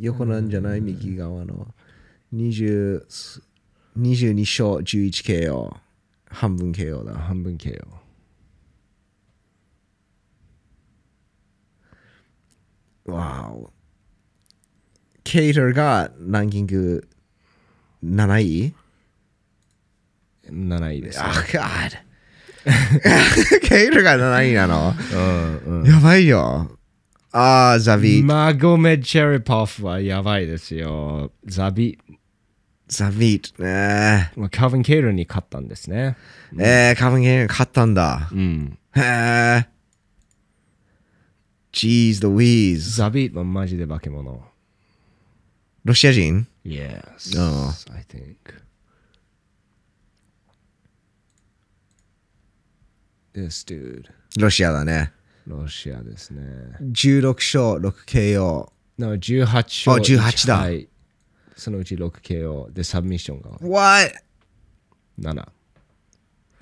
[0.00, 0.80] 横なんじゃない？
[0.80, 1.74] 右側の。
[2.34, 3.04] 20
[3.98, 5.74] 22勝 11KO。
[6.30, 7.14] 半分 KO だ。
[7.14, 7.86] 半分 KO。
[13.06, 13.70] わお。
[15.24, 17.08] ケイターがランキング
[18.04, 18.74] 7位
[20.50, 21.24] ？7位です、ね。
[21.26, 22.06] あ、God。
[23.60, 24.94] ケイターが7位なの？
[25.14, 25.86] うんうん。
[25.86, 26.77] やばいよ。
[27.32, 28.24] あー、ザビー。
[28.24, 31.30] マゴメド・チェリポフはやばいですよ。
[31.44, 31.98] ザビ、
[32.88, 33.62] ザビー。
[33.62, 36.16] ねまあ、カーヴィン・ケイルに勝ったんですね。
[36.58, 36.90] え。
[36.90, 38.28] えー、カブン・ケイター勝ったんだ。
[38.32, 38.78] うん。
[38.94, 39.66] へー。
[41.72, 42.96] Jeez, Louise。
[42.96, 44.42] ザビはマジで化け物。
[45.84, 47.72] ロシア人？Yes, Oh.
[47.94, 48.36] I think.
[53.34, 54.04] This dude.
[54.38, 55.12] ロシアだね。
[55.48, 56.42] ロシアですね。
[56.80, 58.68] 16勝 6KO。
[58.98, 59.92] な18勝。
[59.92, 60.88] あ18だはい。
[61.56, 64.14] そのうち 6KO でサブミッションが What?
[65.18, 65.48] 7。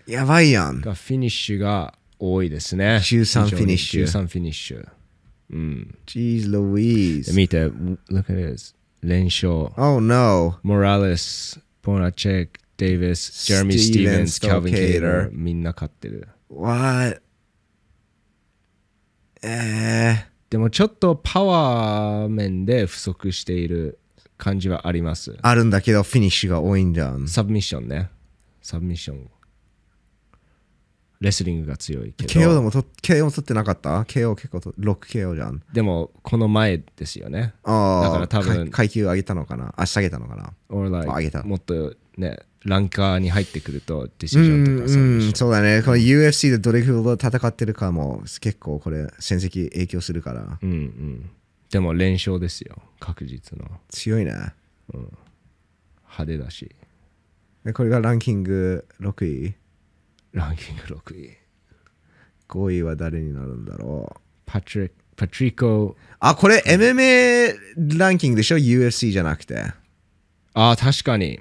[0.06, 0.80] やばいやん。
[0.80, 3.00] がフィニッシュが多いですね。
[3.02, 4.88] 13フィニッシュ13フィニッシュ。
[5.50, 5.98] うん。
[6.06, 7.34] Jeez, Louise.
[7.34, 8.74] 見て、look at this.
[9.02, 9.72] 連勝。
[9.76, 10.58] Oh no.
[10.62, 16.28] モラレス、ボナチェック、デイビス、ジェレミー・スティーブンス、キャビン・ケイター、みんな勝ってる。
[16.48, 17.20] What?
[19.42, 23.98] えでもちょっとパワー面で不足している
[24.38, 25.38] 感じはありますー、。
[25.42, 27.26] あるんだけど、フィニッシュが多いんじゃん。
[27.28, 28.10] サブミッションね。
[28.62, 29.30] サブミッション。
[31.20, 32.62] レスリングが強いけ KO でど。
[32.62, 35.62] もと KO 取ってなかった ?KO 結構と 6KO じゃん。
[35.72, 37.54] でもこの前ですよね。
[37.64, 39.72] ああ、だから多分階階級上げたのかな？
[39.76, 45.82] あ、下げたのかな？Or あ上げ like たもっとね、ランカーに入ってくるとディシうジョンとん、かサブミッションうん、そうだね。
[45.82, 51.30] この UFC でどれほど戦ってるかも結構これ戦績影響するからうんうん。
[51.70, 52.82] でも連勝ですよ。
[53.00, 53.66] 確実の。
[53.88, 54.32] 強いね。
[54.92, 56.74] 派手だし。
[57.64, 59.54] でこれがランキング6位？
[60.32, 61.36] ランキング6位。
[62.48, 64.20] 5位は誰になるんだろう？
[64.46, 69.58] パトリック、パトリコ、あ、これ MMA ランキングでしょ ?UFC じゃなくて。
[70.54, 71.40] ああ、確かに。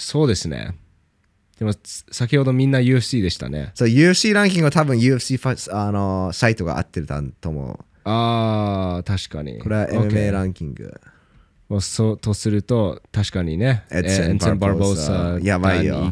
[0.00, 0.74] そうですね。
[1.58, 3.72] でも、つ先ほどみんな UFC でしたね。
[3.74, 7.06] そう、UFC ランキングは多分 UFC ファあのサイトが合ってる
[7.40, 7.84] と思う。
[8.04, 9.58] ああ、確かに。
[9.58, 10.98] これは MMA ランキング。
[11.80, 13.84] そうとすると、確かにね。
[13.90, 16.10] エッツェンバルボーサ、やばいよ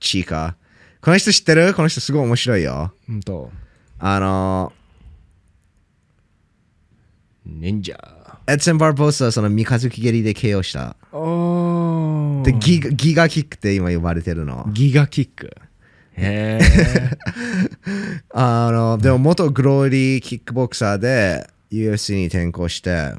[0.00, 0.56] チーカ。
[1.00, 1.72] この人知ってる？
[1.74, 2.92] この人すごい面白いよ。
[3.08, 3.50] イ、うんと、
[4.00, 4.72] あの、
[7.46, 7.96] 忍者。
[8.48, 10.96] エッツェン・バーボースはその三日月蹴りで KO した。
[11.12, 14.66] おで、ギガギガキックって今呼ばれてるの。
[14.72, 15.50] ギガキック。
[16.16, 17.10] へえ。
[18.34, 23.14] あの、でも元グローリーキックボクサーで UFC に転向して、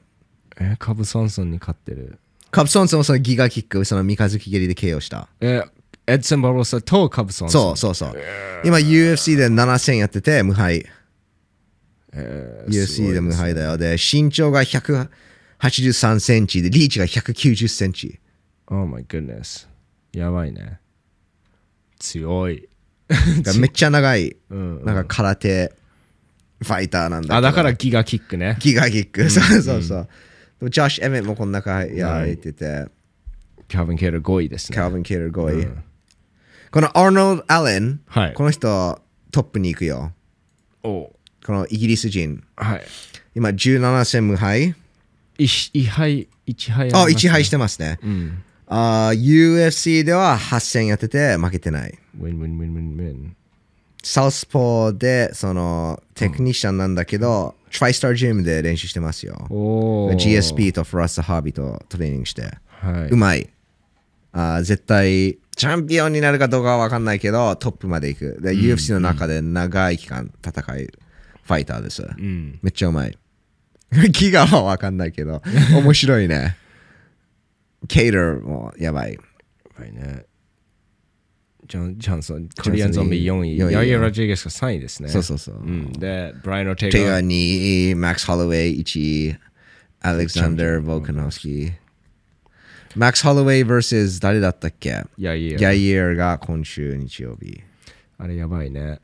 [0.60, 2.20] え、カブ・ソンソンに勝ってる。
[2.52, 5.28] カブソンソンもそのギガキック、その三日月蹴りで KO した。
[5.40, 5.64] え、
[6.08, 7.78] エッツェン・バルボーサとカブ・ソンソン。
[7.78, 8.22] そうそうそう。
[8.66, 10.86] 今 UFC で7戦やってて無敗。
[12.12, 13.78] えー UFC いで無敗だよ。
[13.78, 14.64] で、身長が
[15.60, 16.62] 183センチ。
[16.62, 18.20] で、リーチが190センチ。
[18.68, 19.68] Oh my goodness.
[20.14, 20.80] やばいね。
[22.00, 22.70] 強い、
[23.60, 25.74] めっちゃ長い、うん、なんか空手。
[26.62, 28.58] ファイターなんだあだからギガキックね。
[28.60, 30.08] ギガキック、そうそうそ
[30.62, 30.70] う。
[30.70, 32.88] ジョシュ・エメットもこの中やられてて、
[33.70, 34.76] キャビン・ケイル5位ですね。
[34.76, 35.68] カービン・ケイル5位。
[36.70, 38.34] このアーノルド・アレン、はい。
[38.34, 40.12] この人トップに行くよ。
[40.84, 41.14] お。
[41.46, 42.44] このイギリス人。
[42.58, 42.84] はい。
[43.36, 44.76] 今17戦無敗。
[45.40, 48.00] い1敗1敗あ、1敗ししてますね。
[48.04, 51.98] うんあ UFC では8戦やってて負けてない。
[52.20, 53.36] win win win win win
[54.04, 59.48] サウスポーでそのテクニシャンなんだけど、トライスタージムで練習してますよ。
[59.50, 62.44] GSP とフィラス・ザハビとトレーニングして。
[62.68, 63.50] はいうまい。
[64.32, 68.40] あー絶対、チャンピオンになるかどうかは分かんないけど、トップまで行く。
[68.42, 72.04] で、UFC の中で長い期間戦い、ファイターです。
[72.04, 73.18] うんめっちゃうまい。
[74.12, 75.42] ギガは分かんないけど、
[75.74, 76.58] 面白いね。
[77.88, 79.18] ケイターもやばい。
[79.76, 80.26] はいね
[81.70, 85.10] ジョン・ジャンソン、ジュリアン・ゾンビ4位、4位ヤイア・ラジゲスが3位ですね。
[85.10, 89.38] そうそうそううん、で、ブライアン・オテガテガ2位、マックス・ホロウェイ1位、
[90.02, 91.74] アレクサンダー・ボーカノフスキー。
[92.96, 95.04] マックス・ホロウェイ vs 誰だったっけ？
[95.20, 95.58] ヤイア。
[95.58, 97.62] ギャイエーが今週日曜日。
[98.18, 99.00] あれやばいね。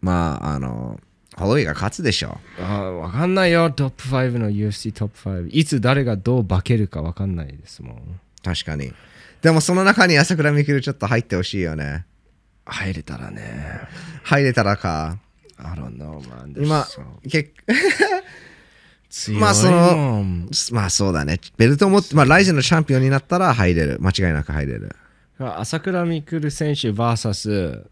[0.00, 0.98] まあ、あの、
[1.36, 2.38] ホロウェイが勝つでしょ。
[2.60, 5.48] あわかんないよ、トップ5の UFC トップ5。
[5.50, 8.20] いつ誰がどう化けるかわかんないですもん。
[8.44, 8.92] 確かに。
[9.40, 12.06] でもその中に朝倉未来ちょっと入ってほしいよね。
[12.64, 13.80] 入れたらね。
[14.22, 15.18] 入れたらか。
[15.58, 16.62] I don't know, man.
[16.62, 17.52] 今そう、け
[19.10, 20.24] 強いまあその
[20.72, 21.38] まあそうだね。
[21.56, 23.98] ベルトを持って、まあライゼンのチャンピオンになったら入れる。
[24.00, 24.94] 間違いなく入れる。
[25.38, 27.84] 朝倉未来選手 VS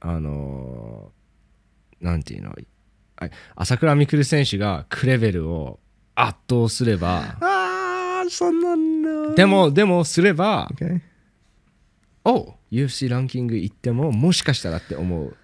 [0.00, 1.17] あのー
[2.00, 2.54] なんていうの？
[3.16, 5.80] あ朝倉未来選手がクレベルを
[6.14, 9.34] 圧倒すればああ、そんなんの。
[9.34, 11.00] でもでもすれば Okay.
[12.24, 15.36] お UFC ランキング行ってももしかしたらって思う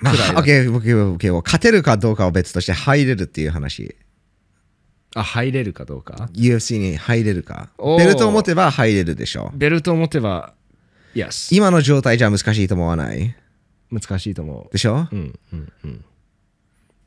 [0.00, 1.42] まあ、OK、OK、OK。
[1.44, 3.94] 勝てるかどうかは別として入れるっていう話。
[5.14, 7.68] あ入れるかどうか？UFC に入れるか。
[7.98, 9.50] ベルトを持てば入れるでしょ。
[9.54, 10.54] ベルトを持てば
[11.14, 13.36] Yes 今の状態じゃ難しいと思わない？
[13.90, 14.72] 難しいと思う。
[14.72, 15.08] でしょ？
[15.10, 16.04] うんうんうん。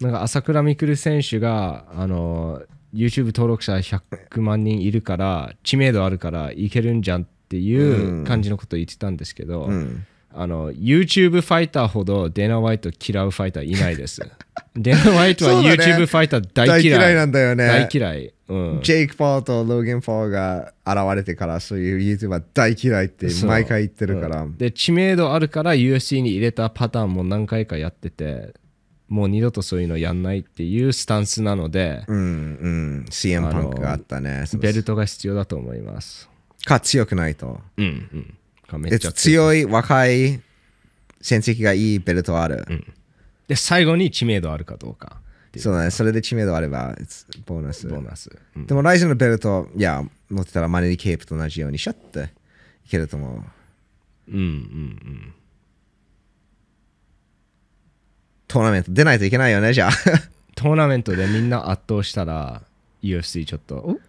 [0.02, 2.62] なんか朝倉未来選手があの
[2.94, 10.06] YouTube 登録者100万人いるから知名度あるからいけるんじゃんっていう感じのことを言ってたんですけど、うん。
[10.36, 14.22] あの YouTube ファイターほどデナ・ワイト嫌うファイターいないです。
[14.76, 17.00] デナ・ワイトは YouTube ファイター大嫌い。
[17.00, 17.68] 大嫌いなんだよね。
[17.68, 24.48] 大嫌い、うん、ジェイク・ポールとローゲン・ポールが現れてからそういう YouTuber 大嫌いって毎回言ってるから、う。
[24.48, 24.58] ん。
[24.58, 28.54] で知名度あるから UFC に入れたパターンも何回かやってて
[29.08, 34.46] もう二度とそういうのやんないっていうスタンスなので、うんうん、CM パンクがあったね。
[34.56, 36.28] ベルトが必要だと思います。
[36.66, 37.62] か強くないと。
[37.78, 38.34] うんうん。
[38.74, 39.66] がめでっちゃ強い。
[39.66, 40.42] 若い、
[41.22, 42.66] 戦績がいいベルトある。
[43.48, 45.22] で、最後に知名度あるかどうか
[45.58, 46.96] そうだね、それで知名度あれば、
[47.46, 47.88] ボーナス。
[47.88, 48.30] ボーナス。
[48.56, 52.32] うんでも、ライズのベルト、いや、持ってたらマネリケープと同じようにシャッて
[52.86, 53.44] いけると思
[54.28, 54.32] う。
[54.32, 55.34] うんうん
[58.48, 59.92] トーナメント出ないといけないよね、じゃあ。
[60.56, 62.62] トーナメントでみんな圧倒したら
[63.02, 64.00] UFC ちょっと、お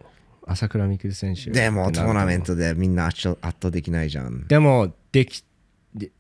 [0.47, 1.51] 朝倉未来選手。
[1.51, 2.49] でも、トーナメント。
[2.49, 4.47] トでみんな圧倒できないじゃん。
[4.47, 5.45] でも、でき、
[5.95, 6.11] で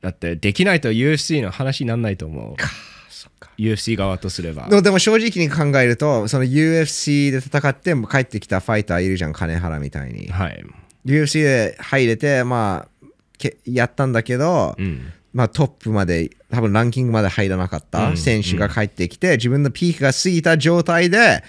[0.00, 2.62] だって、できないと UFC の話にならないと思う。
[3.10, 4.90] そっか UFC 側とすればで。
[4.90, 10.28] も正直に考えると、その UFC で戦って帰ってきたファイターいるじゃん、金原みたいに。
[10.28, 10.64] はい。
[11.04, 13.06] UFC で入れて、まあ、
[13.38, 15.12] けやったんだけど、うん。
[15.32, 21.42] まあ、トップまで、多分ランキングまで入らなかったうん選手が帰ってきて、自分のピークが過ぎた状態で、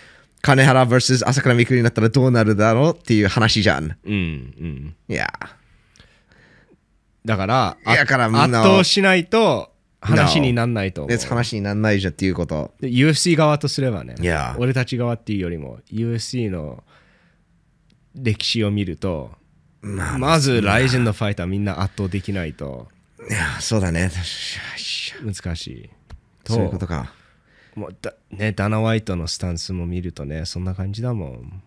[0.43, 3.97] 金原 vs 朝倉未来になったらどうなるだろうっていう話じゃん。
[4.03, 4.95] うんうん。
[5.07, 5.31] いや、
[7.23, 11.07] だから、あだから圧倒しないと話にならないと思う。
[11.07, 12.73] 別話にならないじゃんっていうこと。
[12.81, 16.83] で UFC 側とすればね、いや俺たち側っていうよりも UFC の
[18.13, 19.31] 歴史を見ると、
[19.81, 22.89] まあ、まずライジンのファイターみんな圧倒できないと
[23.29, 24.11] いや、そうだね。
[25.23, 25.89] 難しい。
[26.45, 27.13] そういうことか。
[27.75, 31.63] もうだね、ダナ・ワイトのスタンスも見るとね、そんな感じだもん。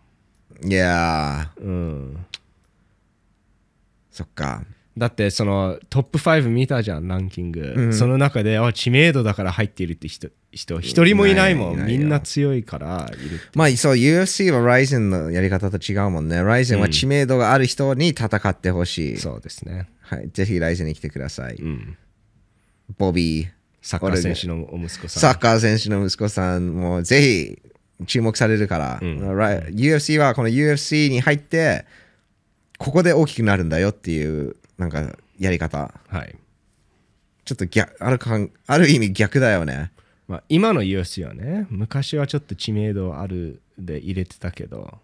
[0.64, 2.26] いやうん、
[4.11, 4.64] そっか。
[4.97, 7.74] だってそのトップ5見たじゃん、ランキング。
[7.76, 11.74] うんその中であ知名度だから入っているって人人一人もいないもん。
[11.74, 13.41] いないいないよみんな強いからいる。
[13.55, 16.43] まあそう、UFC は Ryzen のやり方と違うもんね。
[16.43, 19.16] Ryzen は知名度がある人に戦ってほしい。
[19.18, 19.89] そうですね。
[20.01, 21.57] はい、ぜひ Ryzen に来てください。
[21.57, 21.99] うん。
[22.97, 23.49] ボビー、
[23.87, 25.20] サッカー選手のお息子さん。
[25.20, 29.20] サッカー選手の息子さんもぜひ注目されるから、うん。
[29.20, 31.87] UFC はこの UFC に入って
[32.78, 35.95] ここで大きくなるんだよっていうなんかやり方。
[36.09, 36.34] はい。
[37.45, 39.93] ちょっと逆あるかんある意味逆だよね。
[40.26, 44.99] まあ、今の UFC はね、昔はちょっと知名度あるで入れてたけど、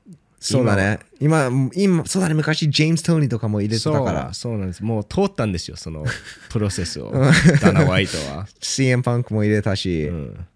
[0.44, 4.82] そうだね今今そうだね昔ジェームス・トーニーとかも入れてたからそうなんです。
[4.82, 6.04] もう通ったんですよ、その
[6.50, 7.12] プロセスを、
[7.60, 8.46] ダナ・ワイトは。
[8.60, 10.46] CM パンクも入れたし、うん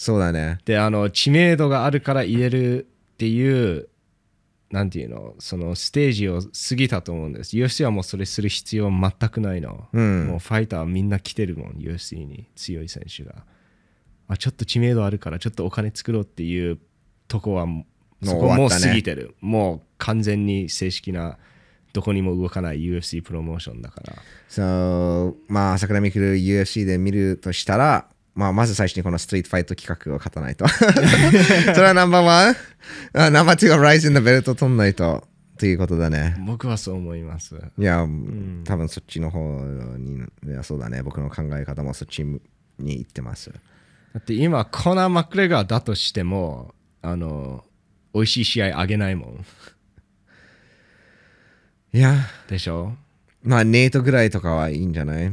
[0.00, 3.90] そうだねで、あの、知名度があるから入れるっていう、
[4.70, 7.54] なんていうの、そのステージを過ぎたと思うんです。
[7.54, 9.88] UFC はもうそれする必要全くないの。
[9.92, 13.44] うんもうファイターはみんな来てるもん、UFC に強い選手が。
[14.26, 16.78] あ、ちょっと知名度あるから、ちょっとお金作ろうっていう
[17.28, 17.66] とこは、
[18.22, 19.34] そこもう過ぎてる。
[19.40, 21.38] もう完全に正式な、
[21.92, 24.14] どこにも動かない UFC プロモーションだから。
[24.48, 30.66] So まあ朝倉未来 UFC で見るとしたらまあ、まず最初にこのストリートファイト企画を勝たないと。
[31.74, 32.56] それはナンバーワン
[33.12, 35.26] あナンバーツーはライズンのベルト取んないと。
[35.58, 36.36] ということだね。
[36.46, 37.54] 僕はそう思います。
[37.76, 38.06] いや、
[38.64, 39.62] 多分そっちの方
[39.98, 41.02] に、いやそうだね。
[41.02, 42.40] 僕の考え方もそっちに
[42.78, 43.50] 行ってます。
[43.50, 43.58] だ
[44.20, 47.62] って今、コナー・マクレガーだとしても、あの、
[48.14, 49.44] 美味しい試合あげないもん。
[51.92, 52.16] いや、
[52.48, 52.94] でしょ？
[53.42, 55.32] まあ、ネートぐらいとかはいいんじゃない？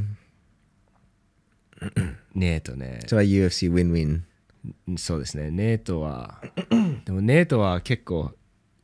[2.33, 3.01] ネートね。
[3.07, 4.97] それは UFC ウィンウィン。
[4.97, 5.51] そうですね。
[5.51, 6.41] ネートは、
[7.05, 8.31] でもネートは結構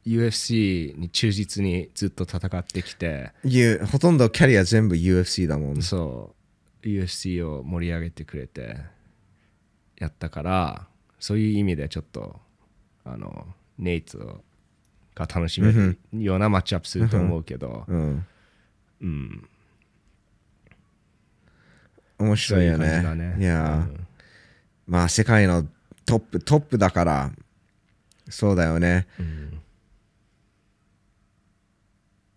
[0.05, 3.31] UFC に忠実にずっと戦ってきて、
[3.91, 5.81] ほとんどキャリア全部 UFC だもん。
[5.81, 6.35] そ
[6.83, 8.77] う、UFC を盛り上げてくれて
[9.97, 10.87] やったから、
[11.19, 12.39] そういう意味でちょっと、
[13.05, 13.47] あの、
[13.77, 14.43] ネイト
[15.15, 18.25] が楽しめるようなマッチアップすると思うけど、うん。
[19.01, 19.49] うん、
[22.19, 23.15] 面白いよそういね。
[23.15, 23.87] ねいや、
[24.87, 25.65] まあ世界の
[26.05, 27.31] トップ、トップだから、
[28.29, 29.07] そうだよね。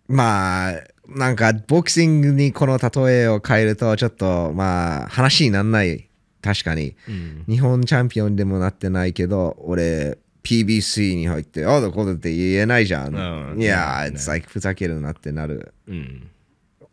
[0.09, 0.73] まあ、
[1.09, 6.09] なんかボクシングにこの例えを変えると、ちょっとまあ話にならない。
[6.43, 6.97] 確かに。
[7.09, 13.15] うん日本チャンピオンでもなってないけど、俺、PBC に入って、ああ、こうだって言えないじゃん。
[13.15, 15.75] うんいや、ね it's like ふざけるなってなる。
[15.89, 16.29] うん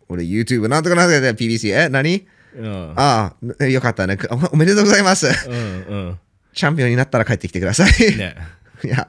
[0.10, 2.26] 俺、YouTube なんとかなんとかで PBC、え、何？
[2.56, 4.18] うんああ、よかったね。
[4.30, 5.28] おおめでとうございます。
[5.28, 6.20] うん
[6.54, 7.92] チャンピオンになったら帰ってきてください。
[8.12, 8.36] うんね
[8.84, 9.08] いや、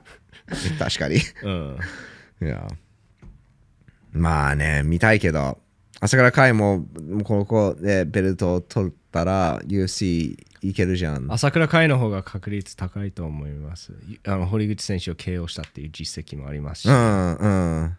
[0.78, 1.16] 確かに。
[1.42, 1.78] うん
[2.42, 2.68] いや。
[4.12, 5.58] まあね、見たいけど、
[6.00, 6.86] 朝倉海もも
[7.20, 10.36] うここでベルトを取ったら UFC
[10.68, 11.30] いけるじゃん。
[11.30, 13.92] 朝倉海の方が確率高いと思います。
[14.26, 17.96] あの堀口選手を KO したっていう実績もありますし、うんうん。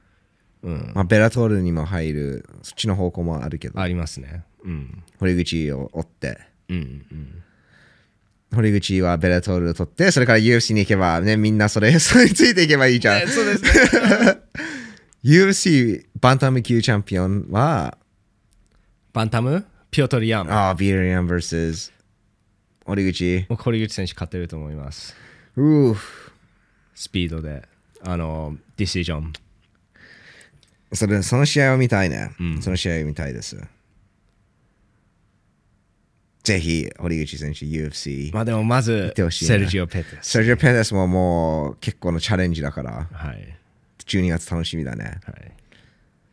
[0.64, 0.92] うん。
[0.96, 4.44] まあ、ベラトールにも入る、そっちの方向もあるけど、ありますね。
[4.64, 5.04] うん。
[5.20, 6.40] 堀口を追って。
[6.70, 6.78] うん
[7.12, 7.44] うん。
[8.54, 13.28] 堀口はベラトールを取って、それから UFC に行けば、ね、みんなそれ、それについていけばいいじゃん。
[13.28, 13.70] そうですね。
[15.24, 17.98] UFC バンタム級チャンピオンは、
[19.14, 19.66] バンタム？
[19.92, 21.95] ピオトリアンああ、ビーリアン vs
[22.86, 23.46] 堀口。
[23.50, 25.16] 僕堀口選手勝てると思います。
[25.56, 25.96] うー
[26.94, 27.68] スピードで。
[28.08, 29.34] あのディシジョン
[30.94, 32.62] それその試合を見たいね、うん。
[32.62, 33.58] その試合を見たいです。
[36.44, 38.32] ぜひ、堀口選手 UFC。
[38.32, 40.30] まあでもまずてほしいなセルジオ・ペテス。
[40.30, 43.58] セルジオ・ペレスももう結構のチャレンジだから、はい。
[44.06, 45.20] 12月楽しみだね。
[45.26, 45.52] はい。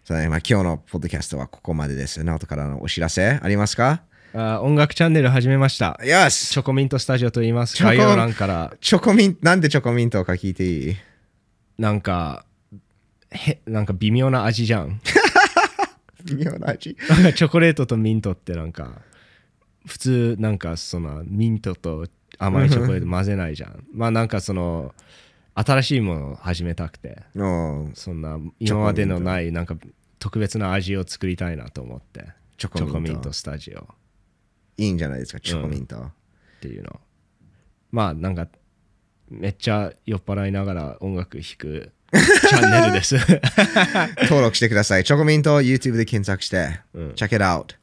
[0.04, 2.22] そうだねまあ、今日のポッドキャストはここまでです。
[2.22, 4.02] ナオトからのお知らせありますか？
[4.34, 6.00] あ音楽チャンネル始めました。
[6.04, 6.48] よし。
[6.50, 7.76] チョコミントスタジオと言います。
[7.76, 8.72] チョコ概要欄から。
[8.80, 10.96] チョコミント、なんでチョコミントか聞いていい？
[11.78, 12.44] なんか
[13.30, 15.00] へなんか微妙な味じゃん。
[16.24, 16.96] 微妙な味。
[17.10, 19.02] なんかチョコレートとミントってなんか
[19.86, 22.06] 普通なんかそのミントと
[22.38, 23.84] 甘いチョコレート混ぜないじゃん。
[23.92, 24.94] まあなんかその
[25.54, 27.22] 新しいものを始めたくて。
[27.34, 29.76] のそんな今までのないなんか
[30.18, 32.24] 特別な味を作りたいなと思って。
[32.56, 33.80] チョココミントスタジオ。
[33.82, 33.86] っ
[34.82, 36.10] いいんじゃないですか、チョコミント。
[36.60, 37.00] ていうの
[37.90, 38.48] まあなんか
[39.28, 43.16] めっちゃ酔っ払いながら音楽弾く チャンネルです
[44.24, 45.04] 登録してください。
[45.04, 47.74] チョコミントを YouTube で検索して、うん check it out。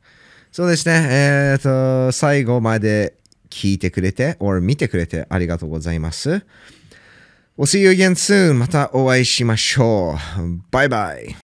[0.51, 3.13] そうですね、えっ、と、最後まで
[3.51, 6.43] 聞いてくれて、or 見てくれてありがとうございます。
[7.57, 8.53] We'll see you again soon.
[8.53, 10.61] またお会いしましょう。
[10.71, 11.35] バイバイ。